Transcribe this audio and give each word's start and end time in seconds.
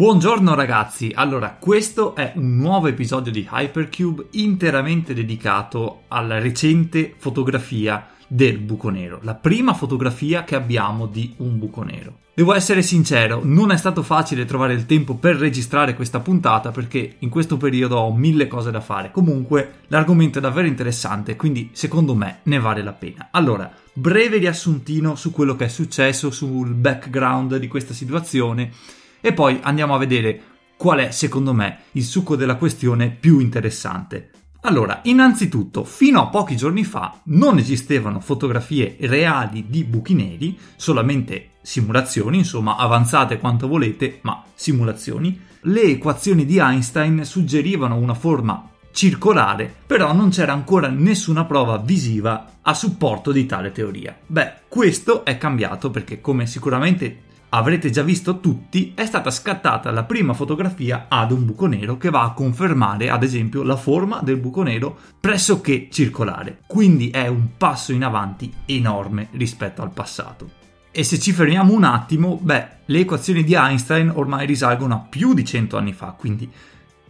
Buongiorno 0.00 0.54
ragazzi, 0.54 1.12
allora 1.14 1.58
questo 1.60 2.14
è 2.14 2.32
un 2.36 2.56
nuovo 2.56 2.86
episodio 2.86 3.30
di 3.30 3.46
Hypercube 3.46 4.28
interamente 4.30 5.12
dedicato 5.12 6.04
alla 6.08 6.38
recente 6.38 7.16
fotografia 7.18 8.08
del 8.26 8.56
buco 8.56 8.88
nero, 8.88 9.18
la 9.20 9.34
prima 9.34 9.74
fotografia 9.74 10.44
che 10.44 10.54
abbiamo 10.54 11.04
di 11.04 11.34
un 11.40 11.58
buco 11.58 11.82
nero. 11.82 12.20
Devo 12.32 12.54
essere 12.54 12.80
sincero, 12.80 13.42
non 13.44 13.72
è 13.72 13.76
stato 13.76 14.02
facile 14.02 14.46
trovare 14.46 14.72
il 14.72 14.86
tempo 14.86 15.16
per 15.16 15.36
registrare 15.36 15.94
questa 15.94 16.20
puntata 16.20 16.70
perché 16.70 17.16
in 17.18 17.28
questo 17.28 17.58
periodo 17.58 17.98
ho 17.98 18.14
mille 18.14 18.48
cose 18.48 18.70
da 18.70 18.80
fare. 18.80 19.10
Comunque 19.10 19.80
l'argomento 19.88 20.38
è 20.38 20.40
davvero 20.40 20.66
interessante, 20.66 21.36
quindi 21.36 21.68
secondo 21.72 22.14
me 22.14 22.38
ne 22.44 22.58
vale 22.58 22.82
la 22.82 22.94
pena. 22.94 23.28
Allora, 23.32 23.70
breve 23.92 24.38
riassuntino 24.38 25.14
su 25.14 25.30
quello 25.30 25.56
che 25.56 25.66
è 25.66 25.68
successo, 25.68 26.30
sul 26.30 26.72
background 26.72 27.56
di 27.58 27.68
questa 27.68 27.92
situazione 27.92 28.72
e 29.20 29.32
poi 29.32 29.58
andiamo 29.62 29.94
a 29.94 29.98
vedere 29.98 30.42
qual 30.76 31.00
è 31.00 31.10
secondo 31.10 31.52
me 31.52 31.80
il 31.92 32.04
succo 32.04 32.36
della 32.36 32.56
questione 32.56 33.10
più 33.10 33.38
interessante. 33.38 34.30
Allora, 34.62 35.00
innanzitutto, 35.04 35.84
fino 35.84 36.20
a 36.20 36.26
pochi 36.26 36.54
giorni 36.54 36.84
fa 36.84 37.20
non 37.24 37.56
esistevano 37.56 38.20
fotografie 38.20 38.96
reali 39.00 39.66
di 39.68 39.84
buchi 39.84 40.14
neri, 40.14 40.58
solamente 40.76 41.52
simulazioni, 41.62 42.38
insomma, 42.38 42.76
avanzate 42.76 43.38
quanto 43.38 43.68
volete, 43.68 44.18
ma 44.22 44.42
simulazioni. 44.54 45.40
Le 45.62 45.82
equazioni 45.82 46.44
di 46.44 46.58
Einstein 46.58 47.24
suggerivano 47.24 47.96
una 47.96 48.14
forma 48.14 48.68
circolare, 48.92 49.72
però 49.86 50.12
non 50.12 50.30
c'era 50.30 50.52
ancora 50.52 50.88
nessuna 50.88 51.44
prova 51.44 51.78
visiva 51.78 52.58
a 52.60 52.74
supporto 52.74 53.32
di 53.32 53.46
tale 53.46 53.72
teoria. 53.72 54.14
Beh, 54.26 54.52
questo 54.68 55.24
è 55.24 55.38
cambiato 55.38 55.90
perché, 55.90 56.20
come 56.20 56.46
sicuramente 56.46 57.28
avrete 57.50 57.90
già 57.90 58.02
visto 58.02 58.40
tutti, 58.40 58.92
è 58.94 59.04
stata 59.04 59.30
scattata 59.30 59.90
la 59.90 60.04
prima 60.04 60.34
fotografia 60.34 61.06
ad 61.08 61.32
un 61.32 61.44
buco 61.44 61.66
nero 61.66 61.96
che 61.96 62.10
va 62.10 62.22
a 62.22 62.32
confermare, 62.32 63.10
ad 63.10 63.22
esempio, 63.22 63.62
la 63.62 63.76
forma 63.76 64.20
del 64.22 64.36
buco 64.36 64.62
nero 64.62 64.96
pressoché 65.18 65.88
circolare. 65.90 66.60
Quindi 66.66 67.10
è 67.10 67.26
un 67.26 67.56
passo 67.56 67.92
in 67.92 68.04
avanti 68.04 68.52
enorme 68.66 69.28
rispetto 69.32 69.82
al 69.82 69.92
passato. 69.92 70.58
E 70.92 71.04
se 71.04 71.18
ci 71.18 71.32
fermiamo 71.32 71.72
un 71.72 71.84
attimo, 71.84 72.38
beh, 72.40 72.66
le 72.86 72.98
equazioni 73.00 73.44
di 73.44 73.54
Einstein 73.54 74.10
ormai 74.14 74.46
risalgono 74.46 74.94
a 74.94 75.06
più 75.08 75.34
di 75.34 75.44
100 75.44 75.76
anni 75.76 75.92
fa, 75.92 76.14
quindi 76.18 76.50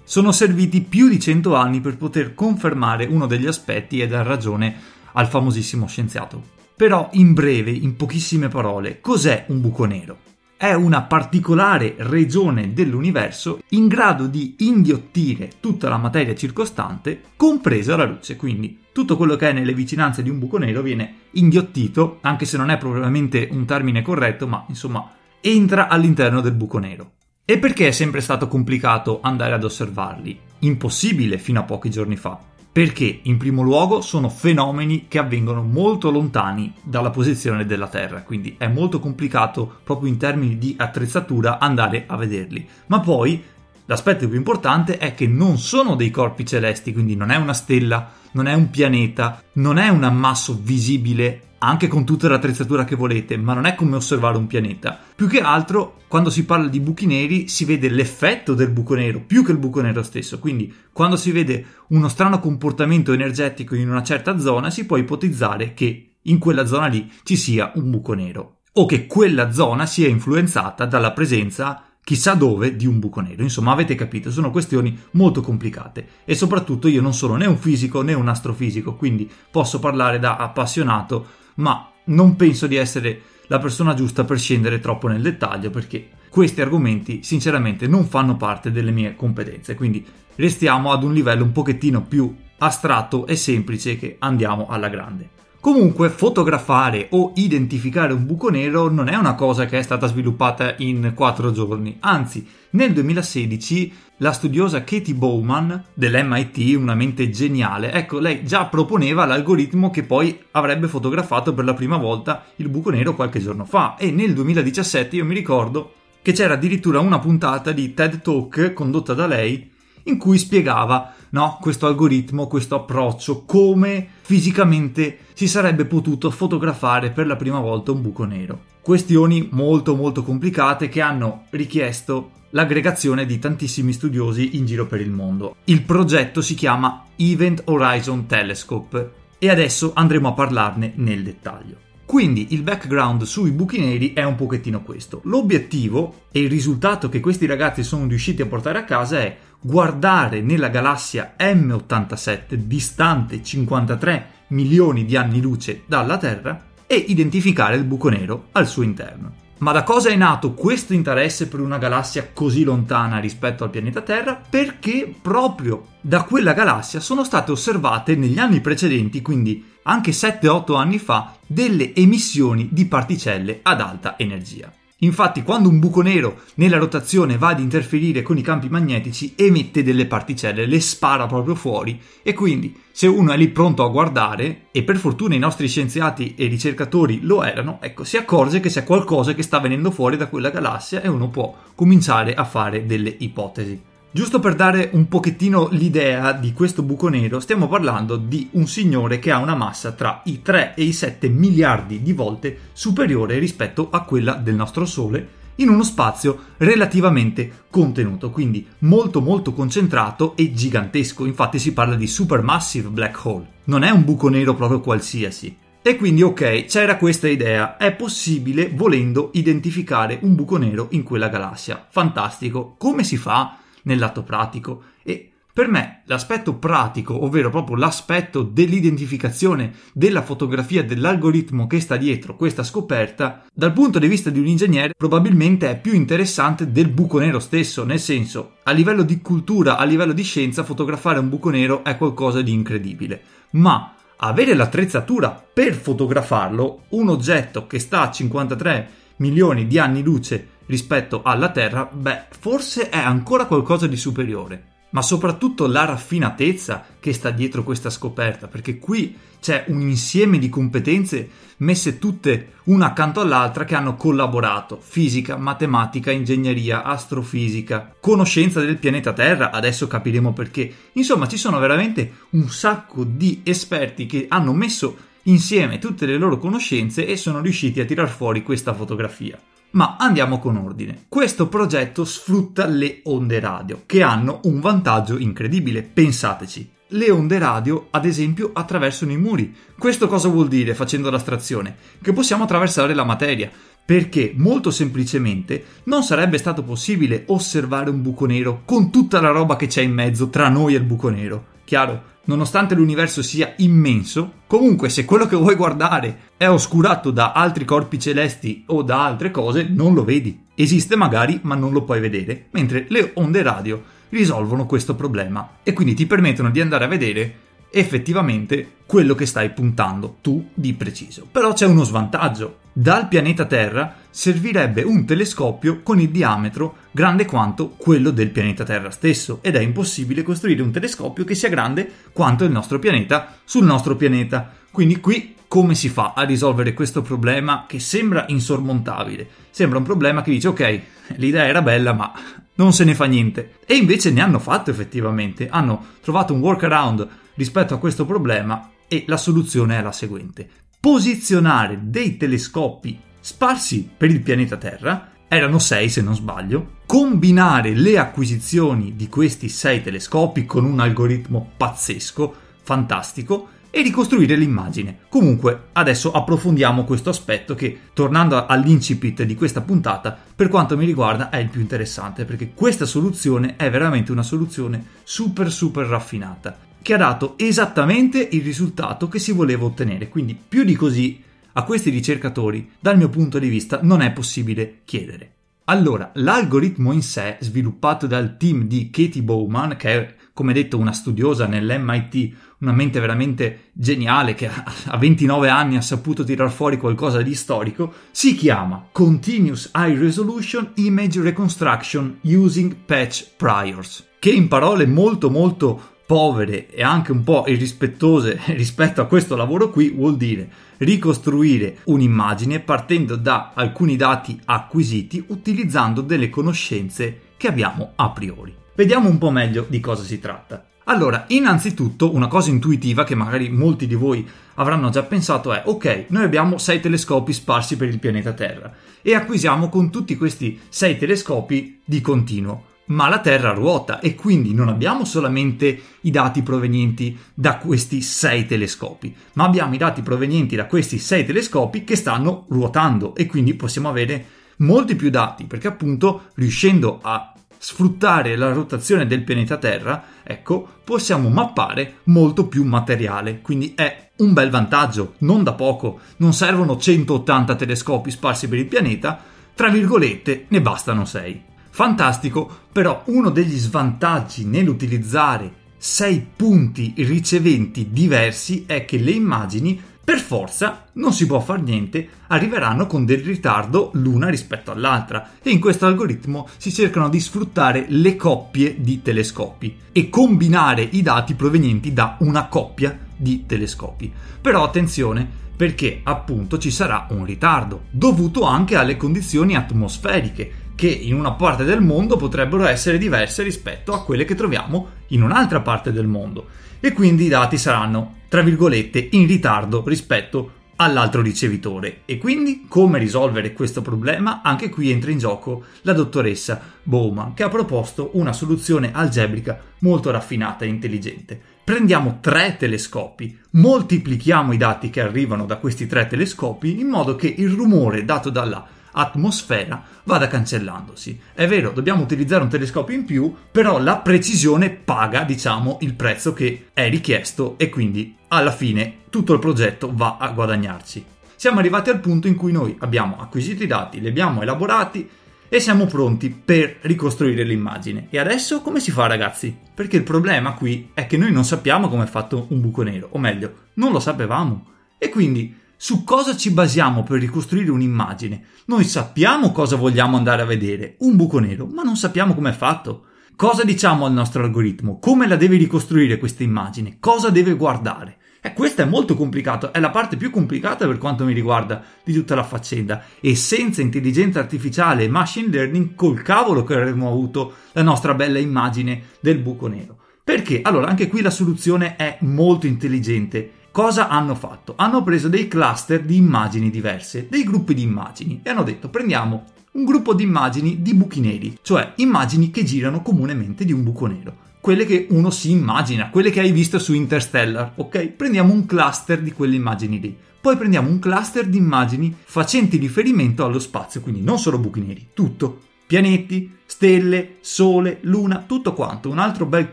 sono 0.05 0.33
serviti 0.33 0.81
più 0.81 1.09
di 1.09 1.21
100 1.21 1.55
anni 1.55 1.81
per 1.81 1.97
poter 1.97 2.35
confermare 2.35 3.07
uno 3.07 3.27
degli 3.27 3.47
aspetti 3.47 4.01
e 4.01 4.09
dar 4.09 4.27
ragione 4.27 4.75
al 5.13 5.29
famosissimo 5.29 5.87
scienziato. 5.87 6.59
Però, 6.77 7.11
in 7.13 7.33
breve, 7.33 7.71
in 7.71 7.95
pochissime 7.97 8.49
parole, 8.49 9.01
cos'è 9.01 9.45
un 9.49 9.61
buco 9.61 9.85
nero? 9.85 10.19
È 10.61 10.75
una 10.75 11.01
particolare 11.05 11.95
regione 12.01 12.75
dell'universo 12.75 13.63
in 13.71 13.89
grado 13.89 14.27
di 14.27 14.57
inghiottire 14.59 15.53
tutta 15.59 15.89
la 15.89 15.97
materia 15.97 16.35
circostante, 16.35 17.23
compresa 17.35 17.97
la 17.97 18.05
luce. 18.05 18.37
Quindi 18.37 18.81
tutto 18.93 19.17
quello 19.17 19.37
che 19.37 19.49
è 19.49 19.53
nelle 19.55 19.73
vicinanze 19.73 20.23
di 20.23 20.29
un 20.29 20.39
buco 20.39 20.59
nero 20.59 20.83
viene 20.83 21.15
inghiottito, 21.31 22.19
anche 22.21 22.45
se 22.45 22.59
non 22.59 22.69
è 22.69 22.77
probabilmente 22.77 23.49
un 23.51 23.65
termine 23.65 24.03
corretto, 24.03 24.47
ma 24.47 24.67
insomma 24.69 25.11
entra 25.41 25.89
all'interno 25.89 26.43
del 26.43 26.53
buco 26.53 26.77
nero. 26.77 27.13
E 27.47 27.59
perché 27.59 27.89
è 27.89 27.93
sempre 27.93 28.21
stato 28.21 28.47
complicato 28.47 29.21
andare 29.23 29.55
ad 29.55 29.65
osservarli? 29.65 30.39
Impossibile 30.59 31.39
fino 31.39 31.61
a 31.61 31.63
pochi 31.65 31.89
giorni 31.89 32.17
fa 32.17 32.39
perché 32.73 33.21
in 33.23 33.37
primo 33.37 33.63
luogo 33.63 34.01
sono 34.01 34.29
fenomeni 34.29 35.07
che 35.09 35.19
avvengono 35.19 35.63
molto 35.63 36.11
lontani 36.11 36.73
dalla 36.83 37.11
posizione 37.11 37.67
della 37.67 37.89
Terra, 37.89 38.23
quindi 38.23 38.55
è 38.57 38.69
molto 38.69 39.01
complicato 39.01 39.81
proprio 39.83 40.09
in 40.09 40.19
termini 40.19 40.57
di 40.57 40.75
attrezzatura 40.79 41.59
andare 41.59 42.05
a 42.07 42.17
vederli. 42.17 42.67
Ma 42.87 43.01
poi 43.01 43.43
l'aspetto 43.87 44.29
più 44.29 44.37
importante 44.37 44.99
è 44.99 45.15
che 45.15 45.27
non 45.27 45.59
sono 45.59 45.97
dei 45.97 46.11
corpi 46.11 46.47
celesti, 46.47 46.93
quindi 46.93 47.17
non 47.17 47.31
è 47.31 47.37
una 47.37 47.55
stella, 47.55 48.13
non 48.33 48.47
è 48.47 48.55
un 48.55 48.71
pianeta, 48.71 49.43
non 49.55 49.79
è 49.79 49.89
un 49.89 50.05
ammasso 50.05 50.57
visibile 50.63 51.49
anche 51.63 51.89
con 51.89 52.05
tutta 52.05 52.29
l'attrezzatura 52.29 52.85
che 52.85 52.97
volete, 52.97 53.37
ma 53.37 53.53
non 53.53 53.67
è 53.67 53.75
come 53.75 53.97
osservare 53.97 54.39
un 54.39 54.47
pianeta. 54.47 54.99
Più 55.15 55.27
che 55.29 55.41
altro, 55.41 56.01
quando 56.09 56.31
si 56.31 56.45
parla 56.45 56.69
di 56.69 56.81
buchi 56.81 57.07
neri, 57.07 57.49
si 57.49 57.65
vede 57.65 57.89
l'effetto 57.91 58.55
del 58.55 58.71
buco 58.71 58.95
nero 58.95 59.21
più 59.21 59.45
che 59.45 59.53
il 59.53 59.59
buco 59.59 59.83
nero 59.83 60.03
stesso. 60.03 60.39
Quindi, 60.39 60.73
quando 60.93 61.17
si 61.17 61.33
vede 61.33 61.65
uno 61.89 62.09
strano 62.09 62.41
comportamento 62.41 63.13
energetico 63.13 63.75
in 63.75 63.91
una 63.91 64.03
certa 64.03 64.39
zona, 64.39 64.71
si 64.71 64.87
può 64.87 64.97
ipotizzare 64.97 65.75
che 65.75 66.17
in 66.23 66.39
quella 66.39 66.65
zona 66.65 66.87
lì 66.87 67.11
ci 67.25 67.37
sia 67.37 67.73
un 67.75 67.91
buco 67.91 68.15
nero 68.15 68.61
o 68.73 68.87
che 68.87 69.07
quella 69.07 69.53
zona 69.53 69.85
sia 69.85 70.09
influenzata 70.09 70.87
dalla 70.87 71.13
presenza 71.13 71.85
chissà 72.03 72.35
dove 72.35 72.77
di 72.77 72.87
un 72.87 72.99
buco 72.99 73.21
nero. 73.21 73.43
Insomma, 73.43 73.73
avete 73.73 73.95
capito, 73.95 74.31
sono 74.31 74.51
questioni 74.51 74.99
molto 75.13 75.43
complicate 75.43 76.07
e 76.25 76.35
soprattutto 76.35 76.89
io 76.89 77.03
non 77.03 77.13
sono 77.13 77.37
né 77.37 77.47
un 77.47 77.59
fisico 77.59 78.03
né 78.03 78.15
un 78.15 78.29
astrofisico, 78.29 78.95
quindi 78.95 79.31
posso 79.51 79.79
parlare 79.79 80.19
da 80.19 80.37
appassionato 80.37 81.27
ma 81.61 81.91
non 82.05 82.37
penso 82.37 82.67
di 82.67 82.77
essere 82.77 83.23
la 83.47 83.59
persona 83.59 83.95
giusta 83.95 84.25
per 84.25 84.39
scendere 84.39 84.81
troppo 84.81 85.09
nel 85.09 85.23
dettaglio 85.23 85.71
perché 85.71 86.09
questi 86.29 86.61
argomenti 86.61 87.23
sinceramente 87.23 87.87
non 87.87 88.07
fanno 88.07 88.37
parte 88.37 88.71
delle 88.71 88.91
mie 88.93 89.17
competenze, 89.17 89.75
quindi 89.75 90.05
restiamo 90.37 90.93
ad 90.93 91.03
un 91.03 91.13
livello 91.13 91.45
un 91.45 91.53
pochettino 91.53 92.03
più 92.03 92.35
astratto 92.59 93.27
e 93.27 93.37
semplice 93.37 93.97
che 93.97 94.17
andiamo 94.21 94.69
alla 94.69 94.89
grande. 94.89 95.31
Comunque 95.61 96.09
fotografare 96.09 97.09
o 97.11 97.33
identificare 97.35 98.15
un 98.15 98.25
buco 98.25 98.49
nero 98.49 98.89
non 98.89 99.09
è 99.09 99.15
una 99.15 99.35
cosa 99.35 99.67
che 99.67 99.79
è 99.79 99.83
stata 99.83 100.07
sviluppata 100.07 100.77
in 100.79 101.13
4 101.15 101.53
giorni, 101.53 101.99
anzi 102.01 102.47
nel 102.71 102.95
2016 102.95 103.93
la 104.17 104.33
studiosa 104.33 104.83
Katie 104.85 105.13
Bowman 105.13 105.85
dell'MIT, 105.93 106.77
una 106.77 106.95
mente 106.95 107.29
geniale, 107.29 107.93
ecco 107.93 108.19
lei 108.21 108.43
già 108.43 108.65
proponeva 108.65 109.27
l'algoritmo 109.27 109.91
che 109.91 110.03
poi 110.03 110.41
avrebbe 110.53 110.89
fotografato 110.89 111.53
per 111.53 111.67
la 111.67 111.75
prima 111.75 111.99
volta 111.99 112.47
il 112.57 112.71
buco 112.71 112.89
nero 112.89 113.15
qualche 113.15 113.39
giorno 113.41 113.67
fa. 113.67 113.97
E 113.99 114.11
nel 114.11 114.33
2017 114.33 115.17
io 115.17 115.27
mi 115.27 115.35
ricordo 115.35 115.93
che 116.23 116.33
c'era 116.33 116.55
addirittura 116.55 117.01
una 117.01 117.19
puntata 117.19 117.73
di 117.73 117.93
TED 117.93 118.23
Talk 118.23 118.73
condotta 118.73 119.13
da 119.13 119.27
lei 119.27 119.71
in 120.05 120.17
cui 120.17 120.39
spiegava 120.39 121.13
no, 121.31 121.59
questo 121.61 121.87
algoritmo, 121.87 122.47
questo 122.47 122.77
approccio, 122.77 123.45
come 123.45 124.09
fisicamente 124.23 125.19
si 125.33 125.49
sarebbe 125.49 125.85
potuto 125.85 126.31
fotografare 126.31 127.11
per 127.11 127.27
la 127.27 127.37
prima 127.37 127.61
volta 127.61 127.93
un 127.93 128.03
buco 128.03 128.25
nero. 128.25 128.69
Questioni 128.81 129.49
molto 129.53 129.95
molto 129.95 130.23
complicate 130.23 130.89
che 130.89 131.01
hanno 131.01 131.45
richiesto 131.51 132.31
l'aggregazione 132.51 133.27
di 133.27 133.39
tantissimi 133.39 133.93
studiosi 133.93 134.57
in 134.57 134.67
giro 134.67 134.87
per 134.87 135.01
il 135.01 135.11
mondo. 135.11 135.57
Il 135.65 135.83
progetto 135.83 136.41
si 136.41 136.55
chiama 136.55 137.05
Event 137.17 137.63
Horizon 137.67 138.27
Telescope 138.27 139.13
e 139.39 139.49
adesso 139.49 139.93
andremo 139.95 140.29
a 140.29 140.33
parlarne 140.33 140.93
nel 140.97 141.23
dettaglio. 141.23 141.89
Quindi 142.11 142.49
il 142.51 142.63
background 142.63 143.23
sui 143.23 143.53
buchi 143.53 143.79
neri 143.79 144.15
è 144.15 144.25
un 144.25 144.35
pochettino 144.35 144.83
questo. 144.83 145.21
L'obiettivo 145.27 146.23
e 146.33 146.41
il 146.41 146.51
risultato 146.51 147.09
che 147.09 147.21
questi 147.21 147.47
ragazzi 147.47 147.85
sono 147.85 148.09
riusciti 148.09 148.43
a 148.43 148.47
portare 148.47 148.79
a 148.79 148.85
casa 148.85 149.21
è 149.21 149.37
guardare 149.61 150.41
nella 150.41 150.69
galassia 150.69 151.35
M87 151.39 152.55
distante 152.55 153.43
53 153.43 154.31
milioni 154.49 155.05
di 155.05 155.17
anni 155.17 155.41
luce 155.41 155.83
dalla 155.87 156.17
Terra 156.17 156.69
e 156.87 156.97
identificare 156.97 157.77
il 157.77 157.85
buco 157.85 158.09
nero 158.09 158.49
al 158.53 158.67
suo 158.67 158.83
interno. 158.83 159.49
Ma 159.59 159.73
da 159.73 159.83
cosa 159.83 160.09
è 160.09 160.17
nato 160.17 160.55
questo 160.55 160.95
interesse 160.95 161.47
per 161.47 161.61
una 161.61 161.77
galassia 161.77 162.31
così 162.33 162.65
lontana 162.65 163.19
rispetto 163.19 163.63
al 163.63 163.69
pianeta 163.69 164.01
Terra? 164.01 164.41
Perché 164.49 165.15
proprio 165.21 165.89
da 166.01 166.23
quella 166.23 166.55
galassia 166.55 166.99
sono 166.99 167.25
state 167.25 167.53
osservate 167.53 168.17
negli 168.17 168.39
anni 168.39 168.63
precedenti, 168.63 169.21
quindi 169.21 169.63
anche 169.83 170.13
7-8 170.13 170.77
anni 170.77 170.99
fa, 170.99 171.37
delle 171.47 171.95
emissioni 171.95 172.71
di 172.73 172.87
particelle 172.87 173.61
ad 173.63 173.83
alta 173.83 174.19
energia. 174.19 174.73
Infatti, 175.03 175.43
quando 175.43 175.69
un 175.69 175.79
buco 175.79 176.03
nero 176.03 176.41
nella 176.57 176.77
rotazione 176.77 177.39
va 177.39 177.49
ad 177.49 177.61
interferire 177.61 178.23
con 178.23 178.37
i 178.37 178.43
campi 178.43 178.69
magnetici, 178.69 179.35
emette 179.37 179.83
delle 179.83 180.07
particelle, 180.07 180.67
le 180.67 180.81
spara 180.81 181.27
proprio 181.27 181.55
fuori 181.55 181.99
e 182.23 182.35
quindi 182.35 182.77
se 182.91 183.07
uno 183.07 183.33
è 183.33 183.37
lì 183.37 183.49
pronto 183.49 183.83
a 183.83 183.89
guardare, 183.89 184.67
e 184.73 184.83
per 184.83 184.99
fortuna 184.99 185.35
i 185.35 185.39
nostri 185.39 185.69
scienziati 185.69 186.35
e 186.37 186.47
ricercatori 186.49 187.21
lo 187.23 187.43
erano, 187.43 187.79
ecco, 187.81 188.05
si 188.05 188.19
accorge 188.19 188.61
che 188.61 188.69
c'è 188.69 188.85
qualcosa 188.85 189.33
che 189.33 189.43
sta 189.43 189.59
venendo 189.59 189.91
fuori 189.91 190.19
da 190.19 190.27
quella 190.27 190.51
galassia 190.51 191.01
e 191.01 191.09
uno 191.09 191.29
può 191.29 191.57
cominciare 191.75 192.35
a 192.35 192.45
fare 192.45 192.85
delle 192.85 193.15
ipotesi. 193.21 193.90
Giusto 194.13 194.41
per 194.41 194.57
dare 194.57 194.91
un 194.95 195.07
pochettino 195.07 195.69
l'idea 195.71 196.33
di 196.33 196.53
questo 196.53 196.83
buco 196.83 197.07
nero, 197.07 197.39
stiamo 197.39 197.69
parlando 197.69 198.17
di 198.17 198.49
un 198.55 198.67
signore 198.67 199.21
che 199.21 199.31
ha 199.31 199.39
una 199.39 199.55
massa 199.55 199.93
tra 199.93 200.23
i 200.25 200.43
3 200.43 200.75
e 200.75 200.83
i 200.83 200.93
7 200.93 201.29
miliardi 201.29 202.03
di 202.03 202.13
volte 202.13 202.59
superiore 202.73 203.39
rispetto 203.39 203.89
a 203.89 204.01
quella 204.01 204.33
del 204.33 204.57
nostro 204.57 204.85
Sole 204.85 205.39
in 205.57 205.69
uno 205.69 205.85
spazio 205.85 206.47
relativamente 206.57 207.67
contenuto, 207.71 208.31
quindi 208.31 208.67
molto 208.79 209.21
molto 209.21 209.53
concentrato 209.53 210.35
e 210.37 210.53
gigantesco. 210.53 211.25
Infatti 211.25 211.61
si 211.61 211.73
parla 211.73 211.95
di 211.95 212.09
supermassive 212.09 212.89
black 212.89 213.25
hole. 213.25 213.47
Non 213.67 213.85
è 213.85 213.91
un 213.91 214.05
buco 214.05 214.29
nero 214.29 214.57
proprio 214.57 214.81
qualsiasi. 214.81 215.57
E 215.83 215.95
quindi 215.95 216.23
ok, 216.23 216.65
c'era 216.65 216.97
questa 216.97 217.29
idea, 217.29 217.77
è 217.77 217.93
possibile 217.93 218.73
volendo 218.75 219.31
identificare 219.35 220.19
un 220.23 220.35
buco 220.35 220.57
nero 220.57 220.89
in 220.91 221.05
quella 221.05 221.29
galassia. 221.29 221.87
Fantastico, 221.89 222.75
come 222.77 223.05
si 223.05 223.17
fa 223.17 223.59
nel 223.83 223.99
lato 223.99 224.23
pratico? 224.23 224.83
E 225.03 225.31
per 225.53 225.69
me 225.69 226.03
l'aspetto 226.05 226.55
pratico, 226.55 227.25
ovvero 227.25 227.51
proprio 227.51 227.77
l'aspetto 227.77 228.43
dell'identificazione 228.43 229.73
della 229.93 230.23
fotografia 230.23 230.85
dell'algoritmo 230.85 231.67
che 231.67 231.81
sta 231.81 231.97
dietro 231.97 232.37
questa 232.37 232.63
scoperta, 232.63 233.45
dal 233.53 233.73
punto 233.73 233.99
di 233.99 234.07
vista 234.07 234.31
di 234.31 234.39
un 234.39 234.47
ingegnere 234.47 234.95
probabilmente 234.97 235.69
è 235.69 235.79
più 235.79 235.93
interessante 235.93 236.71
del 236.71 236.89
buco 236.89 237.19
nero 237.19 237.41
stesso, 237.41 237.85
nel 237.85 237.99
senso, 237.99 238.53
a 238.63 238.71
livello 238.71 239.03
di 239.03 239.21
cultura, 239.21 239.77
a 239.77 239.85
livello 239.85 240.13
di 240.13 240.23
scienza, 240.23 240.63
fotografare 240.63 241.19
un 241.19 241.29
buco 241.29 241.51
nero 241.51 241.83
è 241.83 241.97
qualcosa 241.97 242.43
di 242.43 242.53
incredibile. 242.53 243.21
Ma 243.53 243.95
avere 244.19 244.55
l'attrezzatura 244.55 245.45
per 245.53 245.75
fotografarlo, 245.75 246.85
un 246.91 247.09
oggetto 247.09 247.67
che 247.67 247.79
sta 247.79 248.03
a 248.03 248.11
53 248.11 248.91
milioni 249.21 249.67
di 249.67 249.79
anni 249.79 250.03
luce 250.03 250.59
rispetto 250.67 251.23
alla 251.23 251.51
Terra, 251.51 251.89
beh, 251.91 252.27
forse 252.39 252.91
è 252.91 252.99
ancora 252.99 253.47
qualcosa 253.47 253.87
di 253.87 253.97
superiore 253.97 254.71
ma 254.91 255.03
soprattutto 255.03 255.67
la 255.67 255.85
raffinatezza 255.85 256.85
che 256.99 257.13
sta 257.13 257.31
dietro 257.31 257.63
questa 257.63 257.91
scoperta, 257.91 258.49
perché 258.49 258.79
qui 258.79 259.17
c'è 259.41 259.65
un 259.69 259.81
insieme 259.83 260.39
di 260.39 260.49
competenze 260.49 261.29
messe 261.59 261.99
tutte 261.99 262.53
una 262.65 262.87
accanto 262.87 263.21
all'altra 263.21 263.65
che 263.65 263.75
hanno 263.75 263.97
collaborato, 263.97 264.79
fisica, 264.81 265.37
matematica, 265.37 266.11
ingegneria, 266.11 266.83
astrofisica, 266.83 267.95
conoscenza 268.01 268.61
del 268.61 268.79
pianeta 268.79 269.13
Terra, 269.13 269.51
adesso 269.51 269.87
capiremo 269.87 270.33
perché. 270.33 270.73
Insomma, 270.93 271.29
ci 271.29 271.37
sono 271.37 271.59
veramente 271.59 272.13
un 272.31 272.49
sacco 272.49 273.05
di 273.05 273.43
esperti 273.45 274.07
che 274.07 274.27
hanno 274.29 274.53
messo 274.53 275.09
insieme 275.25 275.79
tutte 275.79 276.07
le 276.07 276.17
loro 276.17 276.39
conoscenze 276.39 277.07
e 277.07 277.17
sono 277.17 277.41
riusciti 277.41 277.81
a 277.81 277.85
tirar 277.85 278.09
fuori 278.09 278.43
questa 278.43 278.75
fotografia. 278.75 279.39
Ma 279.73 279.97
andiamo 279.99 280.39
con 280.39 280.57
ordine. 280.57 281.05
Questo 281.09 281.49
progetto 281.49 282.05
sfrutta 282.05 282.67
le 282.67 283.01
onde 283.05 283.39
radio, 283.39 283.83
che 283.87 284.03
hanno 284.03 284.41
un 284.45 284.59
vantaggio 284.59 285.17
incredibile, 285.17 285.83
pensateci. 285.83 286.71
Le 286.89 287.11
onde 287.11 287.39
radio, 287.39 287.87
ad 287.91 288.05
esempio, 288.05 288.51
attraversano 288.53 289.13
i 289.13 289.17
muri. 289.17 289.55
Questo 289.79 290.09
cosa 290.09 290.29
vuol 290.29 290.49
dire, 290.49 290.75
facendo 290.75 291.09
l'astrazione? 291.09 291.77
Che 292.03 292.13
possiamo 292.13 292.43
attraversare 292.43 292.95
la 292.95 293.05
materia, 293.05 293.49
perché 293.85 294.33
molto 294.37 294.73
semplicemente 294.73 295.65
non 295.85 296.03
sarebbe 296.03 296.39
stato 296.39 296.65
possibile 296.65 297.23
osservare 297.27 297.91
un 297.91 298.03
buco 298.03 298.27
nero 298.27 298.63
con 298.65 298.91
tutta 298.91 299.21
la 299.21 299.31
roba 299.31 299.55
che 299.55 299.69
c'è 299.69 299.83
in 299.83 299.93
mezzo 299.93 300.31
tra 300.31 300.49
noi 300.49 300.75
e 300.75 300.79
il 300.79 300.85
buco 300.85 301.11
nero. 301.11 301.47
Chiaro? 301.65 302.10
Nonostante 302.25 302.75
l'universo 302.75 303.23
sia 303.23 303.55
immenso, 303.59 304.33
comunque 304.47 304.89
se 304.89 305.05
quello 305.05 305.27
che 305.27 305.37
vuoi 305.37 305.55
guardare 305.55 306.31
è 306.37 306.49
oscurato 306.49 307.11
da 307.11 307.33
altri 307.33 307.65
corpi 307.65 307.99
celesti 307.99 308.65
o 308.67 308.83
da 308.83 309.05
altre 309.05 309.31
cose, 309.31 309.67
non 309.69 309.95
lo 309.95 310.05
vedi. 310.05 310.47
Esiste 310.55 310.97
magari, 310.97 311.41
ma 311.43 311.55
non 311.55 311.73
lo 311.73 311.83
puoi 311.85 312.01
vedere, 312.01 312.47
mentre 312.51 312.87
le 312.89 313.13
onde 313.15 313.43
radio 313.43 313.83
risolvono 314.11 314.67
questo 314.67 314.95
problema 314.95 315.59
e 315.63 315.73
quindi 315.73 315.95
ti 315.95 316.07
permettono 316.07 316.51
di 316.51 316.61
andare 316.61 316.85
a 316.85 316.89
vedere 316.89 317.35
effettivamente 317.71 318.79
quello 318.85 319.15
che 319.15 319.27
stai 319.27 319.51
puntando 319.51 320.17
tu 320.21 320.51
di 320.53 320.75
preciso. 320.75 321.27
Però 321.31 321.53
c'è 321.53 321.67
uno 321.67 321.85
svantaggio. 321.85 322.59
Dal 322.81 323.09
pianeta 323.09 323.45
Terra 323.45 323.95
servirebbe 324.09 324.81
un 324.81 325.05
telescopio 325.05 325.83
con 325.83 326.01
il 326.01 326.09
diametro 326.09 326.77
grande 326.93 327.27
quanto 327.27 327.75
quello 327.77 328.09
del 328.09 328.31
pianeta 328.31 328.65
Terra 328.65 328.91
stesso 328.91 329.41
ed 329.43 329.55
è 329.55 329.61
impossibile 329.61 330.23
costruire 330.23 330.63
un 330.63 330.71
telescopio 330.73 331.25
che 331.25 331.35
sia 331.35 331.51
grande 331.51 331.87
quanto 332.11 332.45
il 332.45 332.51
nostro 332.51 332.79
pianeta 332.79 333.37
sul 333.45 333.67
nostro 333.67 333.97
pianeta. 333.97 334.51
Quindi 334.71 334.99
qui 334.99 335.35
come 335.47 335.75
si 335.75 335.91
fa 335.91 336.15
a 336.17 336.23
risolvere 336.23 336.73
questo 336.73 337.03
problema 337.03 337.67
che 337.69 337.81
sembra 337.81 338.25
insormontabile? 338.29 339.29
Sembra 339.51 339.77
un 339.77 339.85
problema 339.85 340.23
che 340.23 340.31
dice 340.31 340.49
ok, 340.49 340.81
l'idea 341.17 341.47
era 341.47 341.61
bella 341.61 341.93
ma 341.93 342.11
non 342.55 342.73
se 342.73 342.85
ne 342.85 342.95
fa 342.95 343.05
niente. 343.05 343.57
E 343.67 343.75
invece 343.75 344.11
ne 344.11 344.23
hanno 344.23 344.39
fatto 344.39 344.71
effettivamente, 344.71 345.51
hanno 345.51 345.85
trovato 346.01 346.33
un 346.33 346.41
workaround 346.41 347.07
rispetto 347.35 347.75
a 347.75 347.79
questo 347.79 348.07
problema 348.07 348.71
e 348.89 349.05
la 349.07 349.19
soluzione 349.19 349.79
è 349.79 349.83
la 349.83 349.93
seguente. 349.93 350.49
Posizionare 350.81 351.79
dei 351.83 352.17
telescopi 352.17 352.99
sparsi 353.21 353.87
per 353.95 354.09
il 354.09 354.23
pianeta 354.23 354.57
Terra, 354.57 355.11
erano 355.29 355.59
sei 355.59 355.91
se 355.91 356.01
non 356.01 356.15
sbaglio, 356.15 356.79
combinare 356.87 357.75
le 357.75 357.99
acquisizioni 357.99 358.97
di 358.97 359.07
questi 359.11 359.51
sei 359.51 359.83
telescopi 359.83 360.47
con 360.47 360.65
un 360.65 360.81
algoritmo 360.81 361.51
pazzesco, 361.55 362.35
fantastico, 362.63 363.49
e 363.69 363.83
ricostruire 363.83 364.37
l'immagine. 364.37 365.01
Comunque, 365.11 365.65
adesso 365.73 366.13
approfondiamo 366.13 366.85
questo 366.85 367.11
aspetto 367.11 367.55
che, 367.55 367.81
tornando 367.93 368.47
all'incipit 368.47 369.25
di 369.25 369.35
questa 369.35 369.61
puntata, 369.61 370.17
per 370.35 370.49
quanto 370.49 370.79
mi 370.79 370.87
riguarda 370.87 371.29
è 371.29 371.37
il 371.37 371.51
più 371.51 371.61
interessante, 371.61 372.25
perché 372.25 372.55
questa 372.55 372.87
soluzione 372.87 373.57
è 373.57 373.69
veramente 373.69 374.13
una 374.13 374.23
soluzione 374.23 374.83
super 375.05 375.53
super 375.53 375.85
raffinata, 375.87 376.57
che 376.83 376.95
ha 376.95 376.99
dato 376.99 377.35
esattamente 377.37 378.29
il 378.33 378.43
risultato 378.43 379.09
che 379.09 379.19
si 379.19 379.33
voleva 379.33 379.65
ottenere, 379.65 380.09
quindi 380.09 380.37
più 380.37 380.65
di 380.65 380.75
così 380.75 381.23
a 381.53 381.65
questi 381.65 381.91
ricercatori, 381.91 382.71
dal 382.79 382.97
mio 382.97 383.09
punto 383.09 383.39
di 383.39 383.49
vista, 383.49 383.81
non 383.83 384.03
è 384.03 384.13
possibile 384.13 384.81
chiedere. 384.85 385.33
Allora, 385.65 386.11
l'algoritmo 386.15 386.93
in 386.93 387.03
sé, 387.03 387.37
sviluppato 387.41 388.07
dal 388.07 388.37
team 388.37 388.67
di 388.67 388.91
Katie 388.91 389.23
Bowman, 389.23 389.77
che 389.77 389.93
è 389.93 390.15
come 390.33 390.53
detto 390.53 390.79
una 390.79 390.93
studiosa 390.93 391.47
nell'MIT, 391.47 392.33
una 392.61 392.73
mente 392.73 392.99
veramente 392.99 393.71
geniale 393.73 394.35
che 394.35 394.49
a 394.49 394.97
29 394.97 395.49
anni 395.49 395.77
ha 395.77 395.81
saputo 395.81 396.25
tirar 396.25 396.51
fuori 396.51 396.77
qualcosa 396.77 397.21
di 397.23 397.35
storico, 397.35 397.93
si 398.11 398.35
chiama 398.35 398.87
Continuous 398.91 399.71
High 399.75 399.99
Resolution 399.99 400.73
Image 400.77 401.21
Reconstruction 401.21 402.19
Using 402.23 402.75
Patch 402.87 403.29
Priors, 403.37 404.07
che 404.19 404.31
in 404.31 404.49
parole 404.49 404.87
molto 404.87 405.31
molto 405.31 405.90
povere 406.11 406.69
e 406.71 406.83
anche 406.83 407.13
un 407.13 407.23
po' 407.23 407.45
irrispettose 407.47 408.41
rispetto 408.57 409.01
a 409.01 409.07
questo 409.07 409.37
lavoro 409.37 409.71
qui 409.71 409.91
vuol 409.91 410.17
dire 410.17 410.49
ricostruire 410.79 411.77
un'immagine 411.85 412.59
partendo 412.59 413.15
da 413.15 413.53
alcuni 413.55 413.95
dati 413.95 414.37
acquisiti 414.47 415.23
utilizzando 415.29 416.01
delle 416.01 416.29
conoscenze 416.29 417.21
che 417.37 417.47
abbiamo 417.47 417.93
a 417.95 418.11
priori. 418.11 418.53
Vediamo 418.75 419.09
un 419.09 419.19
po' 419.19 419.31
meglio 419.31 419.65
di 419.69 419.79
cosa 419.79 420.03
si 420.03 420.19
tratta. 420.19 420.67
Allora, 420.87 421.27
innanzitutto 421.29 422.13
una 422.13 422.27
cosa 422.27 422.51
intuitiva 422.51 423.05
che 423.05 423.15
magari 423.15 423.49
molti 423.49 423.87
di 423.87 423.95
voi 423.95 424.29
avranno 424.55 424.91
già 424.91 425.05
pensato 425.05 425.53
è 425.53 425.63
ok, 425.65 426.07
noi 426.09 426.25
abbiamo 426.25 426.59
sei 426.59 426.81
telescopi 426.81 427.33
sparsi 427.33 427.77
per 427.77 427.87
il 427.87 428.01
pianeta 428.01 428.33
Terra 428.33 428.75
e 429.01 429.15
acquisiamo 429.15 429.69
con 429.69 429.93
tutti 429.93 430.17
questi 430.17 430.59
sei 430.71 430.99
telescopi 430.99 431.83
di 431.85 432.01
continuo 432.01 432.70
ma 432.91 433.09
la 433.09 433.21
Terra 433.21 433.53
ruota 433.53 434.01
e 434.01 434.15
quindi 434.15 434.55
non 434.55 434.69
abbiamo 434.69 435.05
solamente 435.05 435.81
i 436.03 436.11
dati 436.11 436.43
provenienti 436.43 437.19
da 437.35 437.57
questi 437.57 438.01
sei 438.01 438.47
telescopi, 438.47 439.15
ma 439.35 439.45
abbiamo 439.45 439.75
i 439.75 439.79
dati 439.79 440.03
provenienti 440.03 440.57
da 440.57 440.67
questi 440.67 440.99
sei 440.99 441.25
telescopi 441.25 441.85
che 441.85 441.97
stanno 441.97 442.47
ruotando 442.49 443.15
e 443.15 443.27
quindi 443.27 443.55
possiamo 443.55 443.89
avere 443.89 444.25
molti 444.59 444.95
più 444.95 445.11
dati 445.11 445.45
perché 445.45 445.69
appunto 445.69 446.29
riuscendo 446.35 446.99
a 447.03 447.33
sfruttare 447.63 448.37
la 448.37 448.53
rotazione 448.53 449.07
del 449.07 449.23
pianeta 449.23 449.59
Terra, 449.59 450.03
ecco, 450.23 450.67
possiamo 450.83 451.29
mappare 451.29 451.99
molto 452.05 452.47
più 452.47 452.65
materiale, 452.65 453.41
quindi 453.43 453.75
è 453.75 454.13
un 454.17 454.33
bel 454.33 454.49
vantaggio, 454.49 455.15
non 455.19 455.43
da 455.43 455.53
poco, 455.53 456.01
non 456.19 456.33
servono 456.33 456.79
180 456.79 457.55
telescopi 457.57 458.11
sparsi 458.11 458.49
per 458.49 458.59
il 458.59 458.67
pianeta, 458.67 459.23
tra 459.55 459.69
virgolette 459.69 460.47
ne 460.49 460.63
bastano 460.63 461.05
6. 461.05 461.49
Fantastico, 461.81 462.47
però 462.71 463.05
uno 463.07 463.31
degli 463.31 463.57
svantaggi 463.57 464.45
nell'utilizzare 464.45 465.51
sei 465.79 466.23
punti 466.37 466.93
riceventi 466.99 467.89
diversi 467.91 468.65
è 468.67 468.85
che 468.85 468.99
le 468.99 469.13
immagini 469.13 469.81
per 470.05 470.19
forza, 470.19 470.89
non 470.95 471.15
si 471.15 471.25
può 471.25 471.41
fare 471.41 471.63
niente, 471.63 472.07
arriveranno 472.27 472.87
con 472.87 473.07
del 473.07 473.21
ritardo 473.21 473.93
l'una 473.95 474.29
rispetto 474.29 474.71
all'altra 474.71 475.31
e 475.43 475.49
in 475.49 475.59
questo 475.59 475.87
algoritmo 475.87 476.47
si 476.59 476.71
cercano 476.71 477.09
di 477.09 477.19
sfruttare 477.19 477.87
le 477.89 478.15
coppie 478.15 478.77
di 478.79 479.01
telescopi 479.01 479.75
e 479.91 480.11
combinare 480.11 480.83
i 480.83 481.01
dati 481.01 481.33
provenienti 481.33 481.95
da 481.95 482.17
una 482.19 482.49
coppia 482.49 482.99
di 483.17 483.47
telescopi. 483.47 484.13
Però 484.39 484.65
attenzione, 484.65 485.27
perché 485.57 486.01
appunto 486.03 486.59
ci 486.59 486.71
sarà 486.71 487.07
un 487.09 487.25
ritardo, 487.25 487.85
dovuto 487.91 488.43
anche 488.43 488.77
alle 488.77 488.99
condizioni 488.99 489.57
atmosferiche 489.57 490.69
che 490.81 490.89
in 490.89 491.13
una 491.13 491.33
parte 491.33 491.65
del 491.65 491.83
mondo 491.83 492.17
potrebbero 492.17 492.67
essere 492.67 492.97
diverse 492.97 493.43
rispetto 493.43 493.93
a 493.93 494.03
quelle 494.03 494.25
che 494.25 494.35
troviamo 494.35 494.89
in 495.09 495.23
un'altra 495.23 495.61
parte 495.61 495.93
del 495.93 496.07
mondo 496.07 496.47
e 496.81 496.95
quindi 496.95 497.27
i 497.27 497.29
dati 497.29 497.59
saranno, 497.59 498.21
tra 498.31 498.41
virgolette, 498.41 499.09
in 499.11 499.27
ritardo 499.27 499.85
rispetto 499.87 500.53
all'altro 500.77 501.21
ricevitore. 501.21 502.01
E 502.07 502.17
quindi 502.17 502.65
come 502.67 502.99
risolvere 502.99 503.53
questo 503.53 503.83
problema? 503.83 504.41
Anche 504.43 504.71
qui 504.71 504.91
entra 504.91 505.11
in 505.11 505.19
gioco 505.19 505.65
la 505.83 505.93
dottoressa 505.93 506.59
Bowman 506.83 507.35
che 507.35 507.43
ha 507.43 507.51
proposto 507.51 508.13
una 508.15 508.33
soluzione 508.33 508.91
algebrica 508.91 509.61
molto 509.81 510.11
raffinata 510.11 510.65
e 510.65 510.69
intelligente. 510.69 511.39
Prendiamo 511.63 512.21
tre 512.23 512.57
telescopi, 512.59 513.39
moltiplichiamo 513.51 514.55
i 514.55 514.57
dati 514.57 514.89
che 514.89 515.03
arrivano 515.03 515.45
da 515.45 515.59
questi 515.59 515.87
tre 515.87 516.07
telescopi 516.07 516.81
in 516.81 516.87
modo 516.87 517.17
che 517.17 517.35
il 517.37 517.51
rumore 517.51 518.07
dato 518.07 518.31
dalla 518.31 518.67
atmosfera 518.93 519.83
vada 520.05 520.27
cancellandosi. 520.27 521.21
È 521.35 521.47
vero, 521.47 521.71
dobbiamo 521.71 522.03
utilizzare 522.03 522.43
un 522.43 522.49
telescopio 522.49 522.95
in 522.95 523.05
più, 523.05 523.35
però 523.51 523.79
la 523.79 523.99
precisione 523.99 524.71
paga, 524.71 525.23
diciamo, 525.25 525.79
il 525.81 525.95
prezzo 525.95 526.33
che 526.33 526.69
è 526.73 526.89
richiesto 526.89 527.55
e 527.59 527.69
quindi 527.69 528.17
alla 528.29 528.53
fine 528.53 528.99
tutto 529.11 529.33
il 529.33 529.39
progetto 529.39 529.91
va 529.93 530.17
a 530.19 530.29
guadagnarci. 530.31 531.05
Siamo 531.37 531.59
arrivati 531.59 531.91
al 531.91 532.01
punto 532.01 532.29
in 532.29 532.37
cui 532.37 532.53
noi 532.53 532.77
abbiamo 532.81 533.17
acquisito 533.19 533.63
i 533.63 533.67
dati, 533.67 534.01
li 534.01 534.09
abbiamo 534.09 534.43
elaborati 534.43 535.09
e 535.49 535.59
siamo 535.59 535.87
pronti 535.87 536.31
per 536.31 536.77
ricostruire 536.83 537.43
l'immagine. 537.43 538.07
E 538.11 538.19
adesso 538.19 538.61
come 538.61 538.79
si 538.79 538.91
fa 538.93 539.07
ragazzi? 539.07 539.57
Perché 539.75 539.97
il 539.97 540.05
problema 540.05 540.53
qui 540.53 540.91
è 540.95 541.07
che 541.07 541.17
noi 541.17 541.33
non 541.33 541.45
sappiamo 541.45 541.89
come 541.89 542.05
è 542.05 542.07
fatto 542.07 542.47
un 542.51 542.61
buco 542.61 542.83
nero, 542.83 543.09
o 543.13 543.19
meglio, 543.19 543.55
non 543.75 543.91
lo 543.91 543.99
sapevamo. 543.99 544.67
E 544.97 545.09
quindi 545.09 545.57
su 545.83 546.05
cosa 546.05 546.37
ci 546.37 546.51
basiamo 546.51 547.05
per 547.05 547.21
ricostruire 547.21 547.71
un'immagine? 547.71 548.45
Noi 548.67 548.85
sappiamo 548.85 549.51
cosa 549.51 549.77
vogliamo 549.77 550.19
andare 550.19 550.43
a 550.43 550.45
vedere, 550.45 550.97
un 550.99 551.17
buco 551.17 551.39
nero, 551.39 551.65
ma 551.65 551.83
non 551.83 551.97
sappiamo 551.97 552.35
come 552.35 552.51
è 552.51 552.53
fatto. 552.53 553.07
Cosa 553.35 553.65
diciamo 553.65 554.05
al 554.05 554.13
nostro 554.13 554.45
algoritmo? 554.45 554.99
Come 554.99 555.27
la 555.27 555.37
deve 555.37 555.57
ricostruire 555.57 556.19
questa 556.19 556.43
immagine? 556.43 556.99
Cosa 557.01 557.31
deve 557.31 557.55
guardare? 557.55 558.19
E 558.43 558.53
questo 558.53 558.83
è 558.83 558.85
molto 558.85 559.17
complicato, 559.17 559.73
è 559.73 559.81
la 559.81 559.89
parte 559.89 560.19
più 560.19 560.29
complicata 560.29 560.87
per 560.87 560.99
quanto 560.99 561.25
mi 561.25 561.33
riguarda 561.33 561.83
di 562.05 562.13
tutta 562.13 562.35
la 562.35 562.45
faccenda 562.45 563.05
e 563.19 563.35
senza 563.35 563.81
intelligenza 563.81 564.39
artificiale 564.39 565.05
e 565.05 565.09
machine 565.09 565.49
learning 565.49 565.95
col 565.95 566.21
cavolo 566.21 566.63
che 566.63 566.75
avremmo 566.75 567.09
avuto 567.09 567.55
la 567.73 567.83
nostra 567.83 568.13
bella 568.13 568.39
immagine 568.39 569.05
del 569.23 569.39
buco 569.39 569.67
nero. 569.67 569.97
Perché? 570.23 570.61
Allora, 570.63 570.89
anche 570.89 571.09
qui 571.09 571.23
la 571.23 571.31
soluzione 571.31 571.97
è 571.97 572.19
molto 572.21 572.67
intelligente 572.67 573.53
Cosa 573.73 574.09
hanno 574.09 574.35
fatto? 574.35 574.75
Hanno 574.77 575.05
preso 575.05 575.29
dei 575.29 575.47
cluster 575.47 576.03
di 576.03 576.17
immagini 576.17 576.71
diverse, 576.71 577.29
dei 577.31 577.45
gruppi 577.45 577.73
di 577.73 577.83
immagini 577.83 578.41
e 578.43 578.51
hanno 578.51 578.65
detto 578.65 578.89
prendiamo 578.89 579.45
un 579.73 579.85
gruppo 579.85 580.13
di 580.13 580.25
immagini 580.25 580.83
di 580.83 580.93
buchi 580.93 581.21
neri, 581.21 581.57
cioè 581.63 581.93
immagini 581.97 582.51
che 582.51 582.65
girano 582.65 583.01
comunemente 583.01 583.65
di 583.65 583.73
un 583.73 583.85
buco 583.85 584.07
nero, 584.07 584.35
quelle 584.61 584.85
che 584.85 585.07
uno 585.11 585.31
si 585.31 585.53
immagina, 585.53 586.11
quelle 586.11 586.31
che 586.31 586.41
hai 586.41 586.51
visto 586.51 586.81
su 586.81 586.95
Interstellar, 586.95 587.75
ok? 587.77 588.09
Prendiamo 588.09 588.53
un 588.53 588.67
cluster 588.67 589.21
di 589.21 589.31
quelle 589.31 589.55
immagini 589.55 590.01
lì. 590.01 590.17
Poi 590.41 590.57
prendiamo 590.57 590.89
un 590.89 590.99
cluster 590.99 591.47
di 591.47 591.59
immagini 591.59 592.13
facenti 592.25 592.77
riferimento 592.77 593.45
allo 593.45 593.61
spazio, 593.61 594.01
quindi 594.01 594.21
non 594.21 594.41
solo 594.41 594.59
buchi 594.59 594.81
neri, 594.81 595.11
tutto 595.15 595.61
pianeti, 595.91 596.59
stelle, 596.67 597.39
sole, 597.41 597.99
luna, 598.03 598.45
tutto 598.47 598.75
quanto, 598.75 599.11
un 599.11 599.19
altro 599.19 599.45
bel 599.45 599.73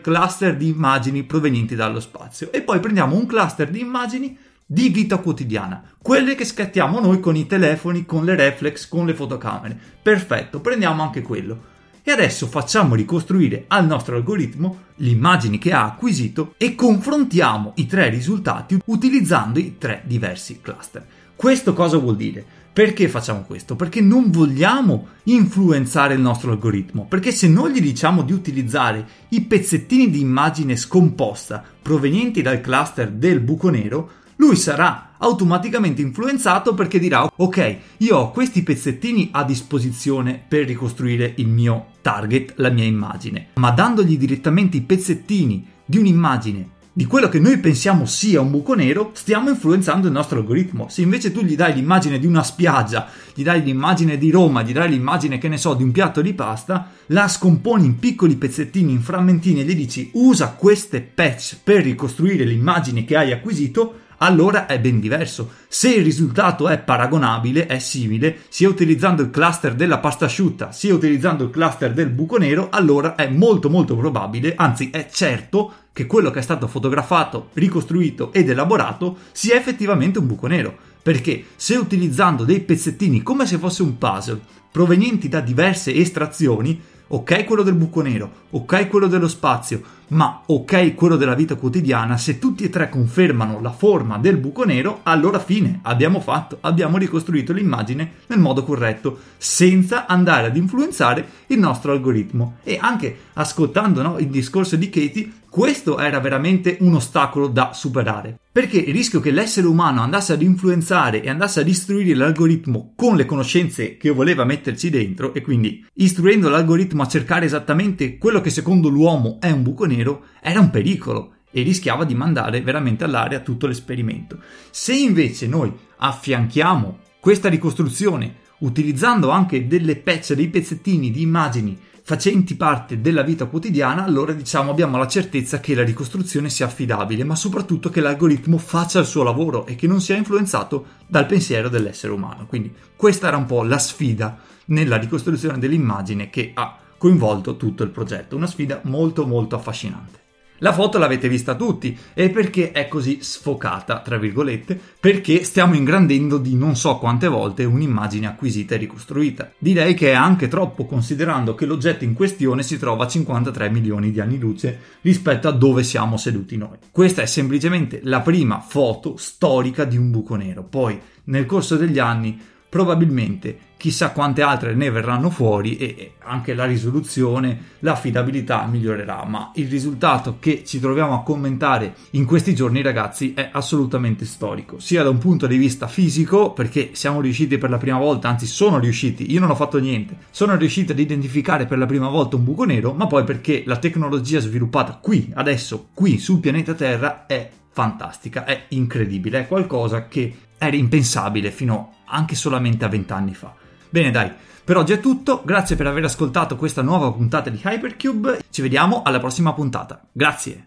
cluster 0.00 0.56
di 0.56 0.66
immagini 0.66 1.22
provenienti 1.22 1.76
dallo 1.76 2.00
spazio. 2.00 2.50
E 2.50 2.60
poi 2.62 2.80
prendiamo 2.80 3.14
un 3.14 3.24
cluster 3.24 3.70
di 3.70 3.78
immagini 3.78 4.36
di 4.66 4.88
vita 4.88 5.18
quotidiana, 5.18 5.80
quelle 6.02 6.34
che 6.34 6.44
scattiamo 6.44 6.98
noi 6.98 7.20
con 7.20 7.36
i 7.36 7.46
telefoni, 7.46 8.04
con 8.04 8.24
le 8.24 8.34
reflex, 8.34 8.88
con 8.88 9.06
le 9.06 9.14
fotocamere. 9.14 9.78
Perfetto, 10.02 10.58
prendiamo 10.58 11.04
anche 11.04 11.22
quello. 11.22 11.76
E 12.02 12.10
adesso 12.10 12.48
facciamo 12.48 12.96
ricostruire 12.96 13.66
al 13.68 13.86
nostro 13.86 14.16
algoritmo 14.16 14.86
le 14.96 15.10
immagini 15.10 15.58
che 15.58 15.72
ha 15.72 15.84
acquisito 15.84 16.54
e 16.56 16.74
confrontiamo 16.74 17.74
i 17.76 17.86
tre 17.86 18.08
risultati 18.08 18.76
utilizzando 18.86 19.60
i 19.60 19.76
tre 19.78 20.02
diversi 20.04 20.58
cluster. 20.60 21.06
Questo 21.36 21.74
cosa 21.74 21.96
vuol 21.96 22.16
dire? 22.16 22.44
Perché 22.78 23.08
facciamo 23.08 23.42
questo? 23.42 23.74
Perché 23.74 24.00
non 24.00 24.30
vogliamo 24.30 25.08
influenzare 25.24 26.14
il 26.14 26.20
nostro 26.20 26.52
algoritmo, 26.52 27.06
perché 27.08 27.32
se 27.32 27.48
noi 27.48 27.72
gli 27.72 27.80
diciamo 27.80 28.22
di 28.22 28.32
utilizzare 28.32 29.04
i 29.30 29.40
pezzettini 29.40 30.08
di 30.10 30.20
immagine 30.20 30.76
scomposta 30.76 31.64
provenienti 31.82 32.40
dal 32.40 32.60
cluster 32.60 33.10
del 33.10 33.40
buco 33.40 33.68
nero, 33.68 34.10
lui 34.36 34.54
sarà 34.54 35.14
automaticamente 35.18 36.02
influenzato 36.02 36.74
perché 36.74 37.00
dirà 37.00 37.28
ok, 37.34 37.76
io 37.96 38.16
ho 38.16 38.30
questi 38.30 38.62
pezzettini 38.62 39.30
a 39.32 39.42
disposizione 39.42 40.40
per 40.46 40.64
ricostruire 40.64 41.32
il 41.38 41.48
mio 41.48 41.86
target, 42.00 42.52
la 42.58 42.70
mia 42.70 42.84
immagine, 42.84 43.48
ma 43.54 43.72
dandogli 43.72 44.16
direttamente 44.16 44.76
i 44.76 44.82
pezzettini 44.82 45.66
di 45.84 45.98
un'immagine 45.98 46.76
di 46.98 47.06
quello 47.06 47.28
che 47.28 47.38
noi 47.38 47.58
pensiamo 47.58 48.06
sia 48.06 48.40
un 48.40 48.50
buco 48.50 48.74
nero, 48.74 49.12
stiamo 49.14 49.50
influenzando 49.50 50.08
il 50.08 50.12
nostro 50.12 50.40
algoritmo. 50.40 50.88
Se 50.88 51.00
invece 51.00 51.30
tu 51.30 51.42
gli 51.42 51.54
dai 51.54 51.72
l'immagine 51.72 52.18
di 52.18 52.26
una 52.26 52.42
spiaggia, 52.42 53.06
gli 53.34 53.44
dai 53.44 53.62
l'immagine 53.62 54.18
di 54.18 54.32
Roma, 54.32 54.64
gli 54.64 54.72
dai 54.72 54.88
l'immagine, 54.88 55.38
che 55.38 55.46
ne 55.46 55.58
so, 55.58 55.74
di 55.74 55.84
un 55.84 55.92
piatto 55.92 56.20
di 56.20 56.34
pasta, 56.34 56.90
la 57.06 57.28
scomponi 57.28 57.86
in 57.86 58.00
piccoli 58.00 58.34
pezzettini, 58.34 58.90
in 58.90 59.00
frammentini 59.00 59.60
e 59.60 59.64
gli 59.64 59.76
dici 59.76 60.10
usa 60.14 60.48
queste 60.58 61.00
patch 61.00 61.58
per 61.62 61.84
ricostruire 61.84 62.42
l'immagine 62.42 63.04
che 63.04 63.16
hai 63.16 63.30
acquisito, 63.30 64.00
allora 64.18 64.66
è 64.66 64.78
ben 64.80 65.00
diverso. 65.00 65.50
Se 65.68 65.92
il 65.92 66.04
risultato 66.04 66.68
è 66.68 66.78
paragonabile, 66.78 67.66
è 67.66 67.78
simile, 67.78 68.38
sia 68.48 68.68
utilizzando 68.68 69.22
il 69.22 69.30
cluster 69.30 69.74
della 69.74 69.98
pasta 69.98 70.26
asciutta, 70.26 70.72
sia 70.72 70.94
utilizzando 70.94 71.44
il 71.44 71.50
cluster 71.50 71.92
del 71.92 72.08
buco 72.08 72.38
nero, 72.38 72.68
allora 72.70 73.14
è 73.14 73.28
molto 73.28 73.70
molto 73.70 73.96
probabile, 73.96 74.54
anzi 74.56 74.90
è 74.90 75.08
certo, 75.10 75.72
che 75.92 76.06
quello 76.06 76.30
che 76.30 76.38
è 76.38 76.42
stato 76.42 76.68
fotografato, 76.68 77.48
ricostruito 77.54 78.32
ed 78.32 78.48
elaborato 78.48 79.16
sia 79.32 79.56
effettivamente 79.56 80.18
un 80.18 80.26
buco 80.26 80.46
nero. 80.46 80.76
Perché 81.02 81.46
se 81.56 81.76
utilizzando 81.76 82.44
dei 82.44 82.60
pezzettini 82.60 83.22
come 83.22 83.46
se 83.46 83.58
fosse 83.58 83.82
un 83.82 83.98
puzzle, 83.98 84.40
provenienti 84.70 85.28
da 85.28 85.40
diverse 85.40 85.94
estrazioni, 85.94 86.80
ok 87.08 87.44
quello 87.44 87.62
del 87.62 87.74
buco 87.74 88.02
nero, 88.02 88.30
ok 88.50 88.88
quello 88.88 89.06
dello 89.06 89.28
spazio, 89.28 89.80
ma 90.08 90.42
ok 90.46 90.94
quello 90.94 91.16
della 91.16 91.34
vita 91.34 91.56
quotidiana, 91.56 92.16
se 92.16 92.38
tutti 92.38 92.64
e 92.64 92.70
tre 92.70 92.88
confermano 92.88 93.60
la 93.60 93.70
forma 93.70 94.18
del 94.18 94.36
buco 94.36 94.64
nero, 94.64 95.00
allora 95.02 95.38
fine, 95.38 95.80
abbiamo 95.82 96.20
fatto, 96.20 96.58
abbiamo 96.60 96.96
ricostruito 96.96 97.52
l'immagine 97.52 98.12
nel 98.26 98.38
modo 98.38 98.64
corretto, 98.64 99.18
senza 99.36 100.06
andare 100.06 100.46
ad 100.46 100.56
influenzare 100.56 101.26
il 101.48 101.58
nostro 101.58 101.92
algoritmo. 101.92 102.56
E 102.62 102.78
anche 102.80 103.16
ascoltando 103.34 104.02
no, 104.02 104.18
il 104.18 104.28
discorso 104.28 104.76
di 104.76 104.88
Katie, 104.90 105.30
questo 105.50 105.98
era 105.98 106.20
veramente 106.20 106.76
un 106.80 106.94
ostacolo 106.94 107.48
da 107.48 107.72
superare. 107.72 108.38
Perché 108.52 108.78
il 108.78 108.92
rischio 108.92 109.20
che 109.20 109.30
l'essere 109.30 109.66
umano 109.66 110.02
andasse 110.02 110.32
ad 110.32 110.42
influenzare 110.42 111.22
e 111.22 111.30
andasse 111.30 111.60
a 111.60 111.66
istruire 111.66 112.14
l'algoritmo 112.14 112.92
con 112.96 113.16
le 113.16 113.24
conoscenze 113.24 113.96
che 113.96 114.10
voleva 114.10 114.44
metterci 114.44 114.90
dentro, 114.90 115.32
e 115.32 115.40
quindi 115.40 115.86
istruendo 115.94 116.48
l'algoritmo 116.48 117.02
a 117.02 117.08
cercare 117.08 117.46
esattamente 117.46 118.18
quello 118.18 118.40
che 118.40 118.50
secondo 118.50 118.88
l'uomo 118.88 119.38
è 119.40 119.50
un 119.50 119.62
buco 119.62 119.86
nero, 119.86 119.97
nero 119.98 120.24
era 120.40 120.60
un 120.60 120.70
pericolo 120.70 121.34
e 121.50 121.62
rischiava 121.62 122.04
di 122.04 122.14
mandare 122.14 122.60
veramente 122.60 123.04
all'aria 123.04 123.40
tutto 123.40 123.66
l'esperimento. 123.66 124.38
Se 124.70 124.94
invece 124.94 125.46
noi 125.46 125.72
affianchiamo 125.96 126.98
questa 127.20 127.48
ricostruzione 127.48 128.46
utilizzando 128.58 129.30
anche 129.30 129.66
delle 129.66 129.96
pezze, 129.96 130.34
dei 130.34 130.48
pezzettini 130.48 131.10
di 131.10 131.22
immagini 131.22 131.78
facenti 132.02 132.54
parte 132.56 133.02
della 133.02 133.20
vita 133.22 133.44
quotidiana, 133.44 134.02
allora 134.02 134.32
diciamo 134.32 134.70
abbiamo 134.70 134.96
la 134.96 135.06
certezza 135.06 135.60
che 135.60 135.74
la 135.74 135.84
ricostruzione 135.84 136.48
sia 136.48 136.64
affidabile, 136.64 137.22
ma 137.22 137.36
soprattutto 137.36 137.90
che 137.90 138.00
l'algoritmo 138.00 138.56
faccia 138.56 139.00
il 139.00 139.04
suo 139.04 139.22
lavoro 139.22 139.66
e 139.66 139.74
che 139.74 139.86
non 139.86 140.00
sia 140.00 140.16
influenzato 140.16 140.86
dal 141.06 141.26
pensiero 141.26 141.68
dell'essere 141.68 142.14
umano. 142.14 142.46
Quindi 142.46 142.72
questa 142.96 143.28
era 143.28 143.36
un 143.36 143.44
po' 143.44 143.62
la 143.62 143.78
sfida 143.78 144.38
nella 144.66 144.96
ricostruzione 144.96 145.58
dell'immagine 145.58 146.30
che 146.30 146.52
ha 146.54 146.78
coinvolto 146.98 147.56
tutto 147.56 147.84
il 147.84 147.90
progetto. 147.90 148.36
Una 148.36 148.46
sfida 148.46 148.80
molto 148.84 149.26
molto 149.26 149.56
affascinante. 149.56 150.26
La 150.60 150.72
foto 150.72 150.98
l'avete 150.98 151.28
vista 151.28 151.54
tutti 151.54 151.96
e 152.14 152.30
perché 152.30 152.72
è 152.72 152.88
così 152.88 153.18
sfocata, 153.20 154.00
tra 154.00 154.18
virgolette, 154.18 154.78
perché 154.98 155.44
stiamo 155.44 155.74
ingrandendo 155.74 156.36
di 156.36 156.56
non 156.56 156.74
so 156.74 156.98
quante 156.98 157.28
volte 157.28 157.64
un'immagine 157.64 158.26
acquisita 158.26 158.74
e 158.74 158.78
ricostruita. 158.78 159.52
Direi 159.56 159.94
che 159.94 160.10
è 160.10 160.14
anche 160.14 160.48
troppo 160.48 160.84
considerando 160.84 161.54
che 161.54 161.64
l'oggetto 161.64 162.02
in 162.02 162.12
questione 162.12 162.64
si 162.64 162.76
trova 162.76 163.04
a 163.04 163.08
53 163.08 163.70
milioni 163.70 164.10
di 164.10 164.18
anni 164.18 164.38
luce 164.38 164.78
rispetto 165.02 165.46
a 165.46 165.52
dove 165.52 165.84
siamo 165.84 166.16
seduti 166.16 166.56
noi. 166.56 166.76
Questa 166.90 167.22
è 167.22 167.26
semplicemente 167.26 168.00
la 168.02 168.20
prima 168.20 168.58
foto 168.58 169.16
storica 169.16 169.84
di 169.84 169.96
un 169.96 170.10
buco 170.10 170.34
nero. 170.34 170.64
Poi, 170.64 171.00
nel 171.24 171.46
corso 171.46 171.76
degli 171.76 172.00
anni, 172.00 172.36
probabilmente 172.68 173.66
chissà 173.78 174.10
quante 174.10 174.42
altre 174.42 174.74
ne 174.74 174.90
verranno 174.90 175.30
fuori 175.30 175.76
e 175.76 176.14
anche 176.24 176.52
la 176.52 176.64
risoluzione, 176.64 177.76
l'affidabilità 177.78 178.66
migliorerà, 178.66 179.24
ma 179.24 179.52
il 179.54 179.68
risultato 179.68 180.36
che 180.40 180.64
ci 180.66 180.80
troviamo 180.80 181.14
a 181.14 181.22
commentare 181.22 181.94
in 182.10 182.26
questi 182.26 182.54
giorni 182.54 182.82
ragazzi 182.82 183.34
è 183.34 183.48
assolutamente 183.52 184.24
storico, 184.24 184.80
sia 184.80 185.04
da 185.04 185.10
un 185.10 185.18
punto 185.18 185.46
di 185.46 185.56
vista 185.56 185.86
fisico 185.86 186.52
perché 186.52 186.90
siamo 186.92 187.20
riusciti 187.20 187.56
per 187.56 187.70
la 187.70 187.78
prima 187.78 187.98
volta, 187.98 188.28
anzi 188.28 188.46
sono 188.46 188.78
riusciti, 188.78 189.30
io 189.30 189.40
non 189.40 189.50
ho 189.50 189.54
fatto 189.54 189.78
niente, 189.78 190.16
sono 190.30 190.56
riusciti 190.56 190.90
ad 190.92 190.98
identificare 190.98 191.66
per 191.66 191.78
la 191.78 191.86
prima 191.86 192.08
volta 192.08 192.36
un 192.36 192.44
buco 192.44 192.64
nero, 192.64 192.92
ma 192.92 193.06
poi 193.06 193.22
perché 193.22 193.62
la 193.64 193.76
tecnologia 193.76 194.40
sviluppata 194.40 194.98
qui, 195.00 195.30
adesso, 195.34 195.90
qui 195.94 196.18
sul 196.18 196.40
pianeta 196.40 196.74
Terra 196.74 197.26
è 197.26 197.48
fantastica, 197.70 198.44
è 198.44 198.64
incredibile, 198.70 199.38
è 199.38 199.46
qualcosa 199.46 200.08
che 200.08 200.34
era 200.58 200.76
impensabile 200.76 201.50
fino 201.50 201.94
anche 202.06 202.34
solamente 202.34 202.84
a 202.84 202.88
vent'anni 202.88 203.34
fa. 203.34 203.54
Bene 203.88 204.10
dai, 204.10 204.30
per 204.64 204.76
oggi 204.76 204.92
è 204.92 205.00
tutto, 205.00 205.42
grazie 205.44 205.76
per 205.76 205.86
aver 205.86 206.04
ascoltato 206.04 206.56
questa 206.56 206.82
nuova 206.82 207.10
puntata 207.12 207.48
di 207.48 207.60
Hypercube, 207.62 208.42
ci 208.50 208.60
vediamo 208.60 209.02
alla 209.02 209.18
prossima 209.18 209.54
puntata. 209.54 210.02
Grazie! 210.12 210.66